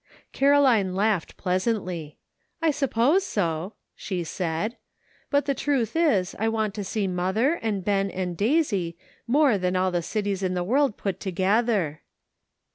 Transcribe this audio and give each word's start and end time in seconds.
Caroline 0.33 0.95
laughed 0.95 1.37
pleasantly. 1.37 2.17
"I 2.59 2.71
suppose 2.71 3.23
so," 3.23 3.75
she 3.93 4.23
said," 4.23 4.77
but 5.29 5.45
the 5.45 5.53
truth 5.53 5.95
is 5.95 6.35
I 6.39 6.49
want 6.49 6.73
to 6.73 6.83
see 6.83 7.05
mother, 7.05 7.59
and 7.61 7.85
Ben, 7.85 8.09
and 8.09 8.35
Daisy, 8.35 8.97
more 9.27 9.59
than 9.59 9.75
all 9.75 9.91
the 9.91 10.01
cities 10.01 10.41
in 10.41 10.55
the 10.55 10.63
world 10.63 10.97
put 10.97 11.19
together." 11.19 12.01